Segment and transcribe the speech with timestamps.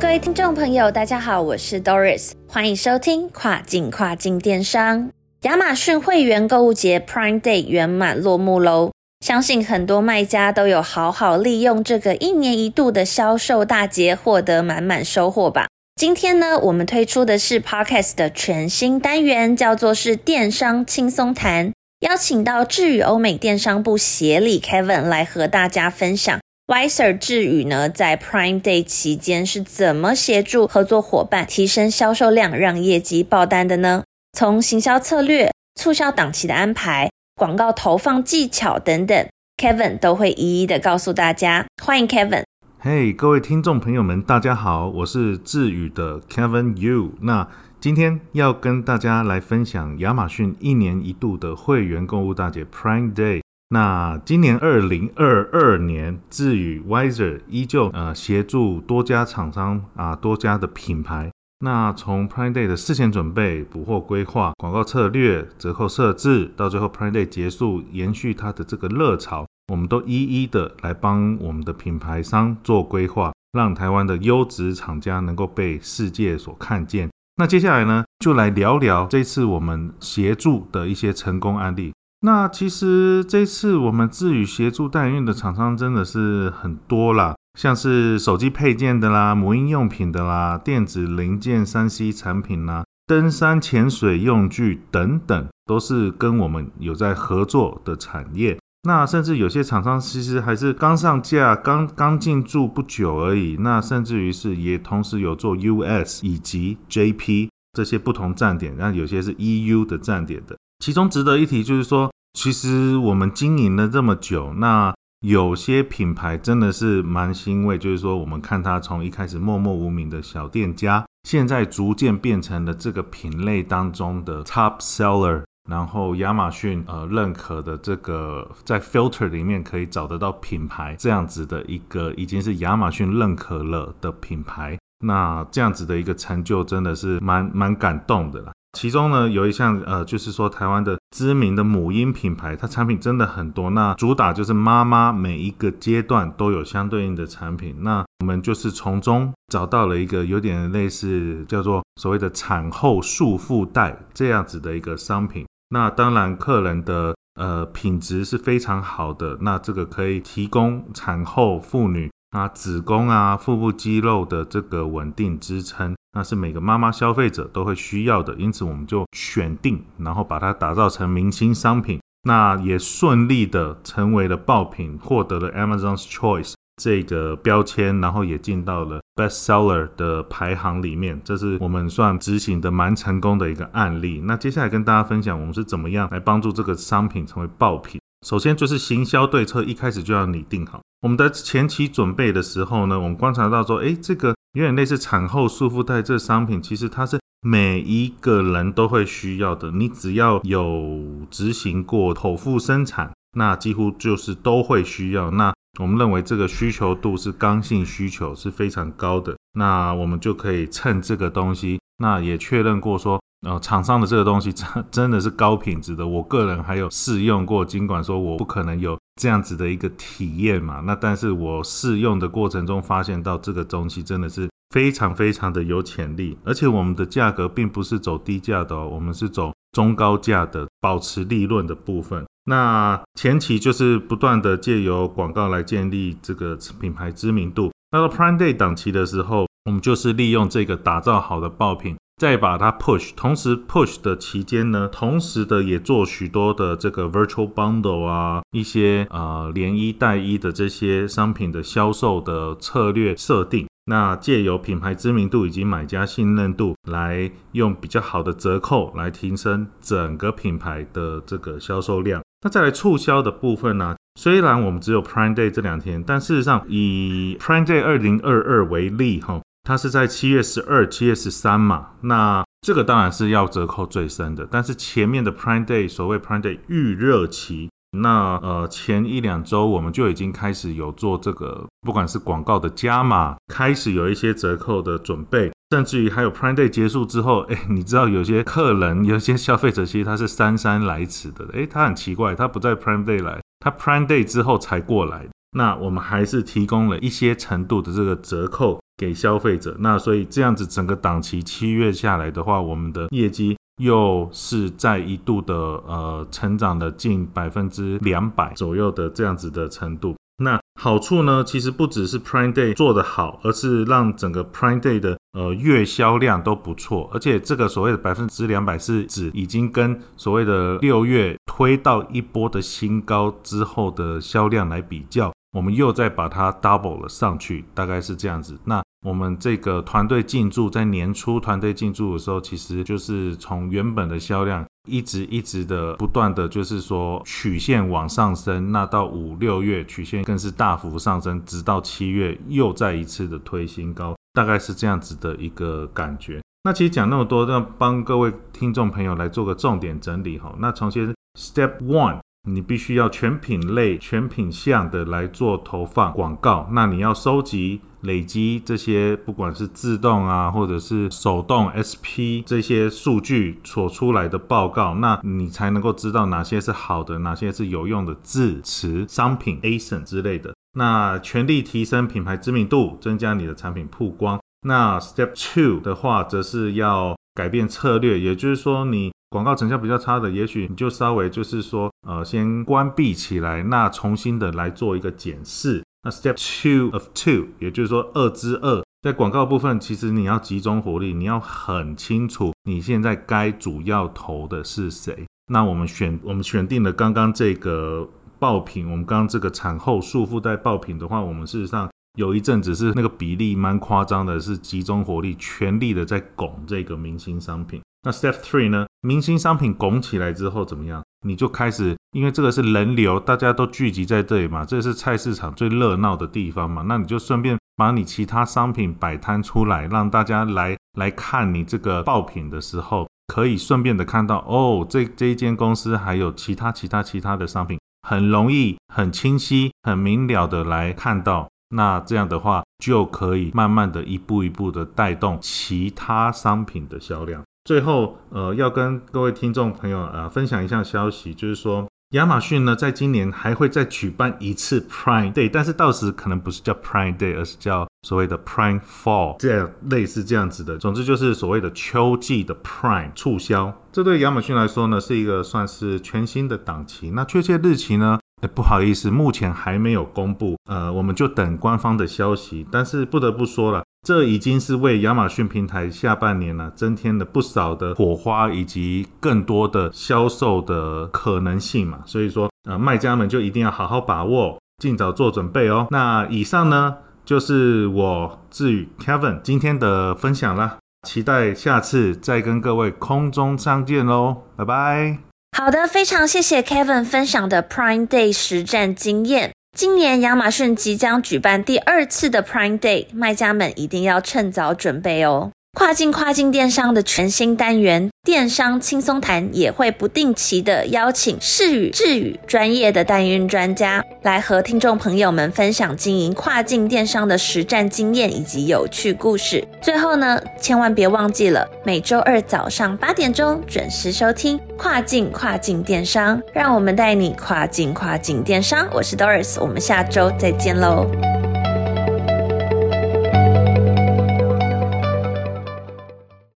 [0.00, 5.10] 各位听众朋友，大家好，我是 Doris，欢迎收听跨境跨境电商。
[5.42, 8.90] 亚马逊会员购物节 Prime Day 圆满落幕喽！
[9.20, 15.68] 相信很多卖家都有好好利用这个一年一度的销售大节，获得满满收获吧。
[15.94, 26.40] 今天呢，我们推出的是 Podcast 的全新单元，叫做是电商轻松谈，邀请到智宇欧美电商部协理 Kevin 来和大家分享。
[26.72, 34.04] Wiser 智宇呢，在 Prime Day 期间是怎么协助合作伙伴提升销售量，让业绩爆单的呢？
[34.32, 41.66] 从行销策略、促销档期的安排、广告投放技巧等等，Kevin 都会一一的告诉大家。
[41.84, 42.44] 欢迎 Kevin。
[42.78, 47.10] 嘿，各位听众朋友们，大家好，我是智宇的 Kevin Yu。
[47.20, 47.46] 那
[47.82, 53.41] 今天要跟大家来分享亚马逊一年一度的会员购物大节 Prime Day。
[53.72, 61.32] 那今年二零二二年，智宇 Wiser 依旧呃协助多家厂商啊多家的品牌。
[61.60, 77.08] 那从 Prime Day 的事前准备、补货规划、广告策略、折扣设置，到最后 Prime Day 结束，延续它的这个热潮，我们都一一的来帮我们的品牌商做规划，让台湾的优质厂家能够被世界所看见。
[77.36, 81.94] 那接下来呢，就来聊聊这次我们协助的一些成功案例。
[82.24, 98.56] 那其实这次我们智宇协助代运的厂商真的是很多啦，像是手机配件的啦、母婴用品的啦、电子零件、三 C 产品啦、登山潜水用具等等，都是跟我们有在合作的产业。
[98.84, 103.56] 那甚至有些厂商其实还是刚上架、刚刚进驻不久而已。
[103.58, 110.56] 那甚至于是也同时有做 US 以及 JP 这些不同站点，那有些是 EU 的站点的。
[110.78, 112.10] 其中值得一提就是说。
[112.32, 138.52] 其实我们经营了这么久，那有些品牌真的是蛮欣慰，就是说我们看它从一开始默默无名的小店家，现在逐渐变成了这个品类当中的 top seller，然后亚马逊呃认可的这个在 filter 里面可以找得到品牌这样子的一个已经是亚马逊认可了的品牌，那这样子的一个成就真的是蛮蛮感动的啦。
[138.78, 143.68] 其中呢，有一项呃，就是说台湾的知名的母婴品牌，它产品真的很多。
[143.68, 147.76] 那主打就是妈妈每一个阶段都有相对应的产品。
[147.80, 155.44] 那我们就是从中找到了一个有点类似叫做所谓的产后束缚带这样子的一个商品。
[155.68, 159.36] 那当然，客人的呃品质是非常好的。
[159.42, 165.94] 那这个可以提供产后妇女啊子宫啊腹部肌肉的这个稳定支撑。
[166.14, 184.20] 那是每个妈妈消费者都会需要的，因此我们就选定，然后把它打造成明星商品，那也顺利的成为了爆品，获得了 Amazon's Choice 这个标签，然后也进到了 Best Seller 的排行里面，这是我们算执行的蛮成功的一个案例。
[184.26, 187.98] 那接下来跟大家分享，我们是怎么样来帮助这个商品成为爆品。
[188.22, 190.80] 首先就是行销对策，一开始就要拟定好。
[191.00, 199.72] 我们的前期准备的时候呢，我们观察到说，诶，这个有点类似产后束缚带这商品，其实它是每一个人都会需要的。
[199.72, 205.32] 你只要有执行过剖腹生产，那几乎就是都会需要。
[205.32, 213.20] 那我们认为这个需求度是刚性需求是非常高的，那我们就可以趁这个东西，那也确认过说。
[213.46, 232.24] 呃，厂商的这个东西真真的是高品质的，我个人还有试用过，尽管说我不可能有这样子的一个体验嘛，那但是我试用的过程中发现到这个东西真的是非常非常的有潜力，而且我们的价格并不是走低价的哦，我们是走中高价的，保持利润的部分。
[232.44, 237.72] 那前期就是不断的借由广告来建立这个品牌知名度。
[237.90, 241.96] 那到 Prime Day 档期的时候，我们就是利用这个打造好的爆品。
[242.18, 253.66] 再把它 push，同时 push 的期间呢，同时的也做许多的这个 virtual bundle 啊，一些呃连一带一的这些商品的销售的策略设定。
[253.86, 262.22] 那借由品牌知名度以及买家信任度，来用比较好的折扣来提升整个品牌的这个销售量。
[262.44, 269.40] 那再来促销的部分呢，虽然我们只有 Prime Day 这两天，但事实上以 Prime Day 二零二二为例哈。
[269.64, 274.46] 它是在七月十二、七月十三嘛，那这个当然是要折扣最深的。
[274.50, 295.28] 但是前面的 Prime Day，所谓 Prime Day 预热期，那呃前一两周我们就已经开始有做这个，不管是广告的加码，开始有一些折扣的准备，甚至于还有 Prime Day 结束之后，哎，你知道有些客人、有些消费者其实他是姗姗来迟的，哎，他很奇怪，他不在 Prime Day 来，他 Prime Day 之后才过来。
[295.52, 310.14] 那我们还是提供了一些程度的这个折扣给消费者，那所以这样子整个档期七月下来的话，我们的业绩又是在一度的呃成长了近百分之两百左右的这样子的程度。
[310.42, 325.31] 那好处呢，其实不只是 Prime Day 做得好，而是让整个 Prime Day 的呃月销量都不错，而且这个所谓的百分之两百是指已经跟所谓的六月推到一波的新高之后的销量来比较。
[325.52, 328.58] 我们又再把它 double 了上去，大概是这样子。
[328.64, 338.72] 那我们这个团队进驻在年初团队进驻的时候，其实就是从原本的销量一直一直的不断的就是说曲线往上升。
[338.72, 346.40] 那到五六月曲线更是大幅上升，直到七月又再一次的推新高，大概是这样子的一个感觉。
[346.64, 350.54] 那其实讲那么多，要帮各位听众朋友来做个重点整理哈。
[350.58, 352.18] 那从先 step one。
[352.48, 356.68] 你必须要全品类、全品项的来做投放广告。
[356.72, 370.52] 那你要收集、累积这些，不管是自动啊，或者是手动 SP 这些数据所出来的报告，那你才能够知道哪些是好的，哪些是有用的字词、商品 ASIN 之类的。
[370.76, 374.40] 那全力提升品牌知名度，增加你的产品曝光。
[374.66, 379.12] 那 Step Two 的话，则是要改变策略，也就是说你。
[379.32, 385.82] 广告成效比较差的，也许你就稍微就是说，呃，先关闭起来，那重新的来做一个检视。
[386.02, 395.24] 那 step two of two，也就是说二之二，在广告部分，其实你要集中火力，你要很清楚你现在该主要投的是谁。
[395.50, 398.06] 那我们选我们选定了刚刚这个
[398.38, 401.88] 爆品，我们刚刚这个产后束缚带爆品的话，我们事实上
[402.18, 407.80] 有一阵子是那个比例蛮夸张的，是集中火力，全力的在拱这个明星商品。
[408.04, 408.86] 那 Step Three 呢？
[409.04, 411.02] 明星商品拱起来之后怎么样？
[411.26, 416.84] 你就开始，因为这个是人流，大家都聚集在这里嘛，这是菜市场最热闹的地方嘛。
[416.86, 431.48] 那你就顺便把你其他商品摆摊出来，让大家来来看你这个爆品的时候，可以顺便的看到哦，这这一间公司还有其他其他其他的商品，很容易、很清晰、很明了的来看到。
[431.74, 437.42] 那这样的话，就可以慢慢的一步一步的带动其他商品的销量。
[437.64, 450.76] 最后，呃，要跟各位听众朋友呃分享一项消息，就是说亚马逊呢，在今年还会再举办一次 Prime Day，但是到时可能不是叫 Prime Day，而是叫所谓的 Prime Fall，这样类似这样子的。
[450.76, 453.72] 总之就是所谓的秋季的 Prime 促销。
[453.92, 457.12] 这对亚马逊来说呢，是一个算是全新的档期。
[457.12, 458.18] 那确切日期呢？
[458.56, 460.56] 不好意思，目前还没有公布。
[460.68, 462.66] 呃，我们就等官方的消息。
[462.72, 463.84] 但是不得不说了。
[464.02, 472.00] 这已经是为亚马逊平台下半年呢增添了不少的火花，以及更多的销售的可能性嘛。
[472.04, 475.86] 所以说，呃，卖家们就一定要好好把握，尽早做准备哦。
[475.90, 485.18] 那以上呢，就是我志宇 Kevin 今天的分享啦，期待下次再跟各位空中相见喽，拜拜。
[485.56, 489.52] 好的，非常谢谢 Kevin 分享的 Prime Day 实战经验。
[489.74, 495.50] 今年亚马逊即将举办第二次的 Prime Day，卖家们一定要趁早准备哦。
[495.74, 509.66] 跨境跨境电商的全新单元“电商轻松谈”也会不定期的邀请视语、智语专业的代运专家来和听众朋友们分享经营跨境电商的实战经验以及有趣故事。
[509.80, 518.86] 最后呢，千万别忘记了每周二早上八点钟准时收听《跨境跨境电商》，让我们带你跨境跨境电商。
[518.92, 521.06] 我是 Doris，我们下周再见喽。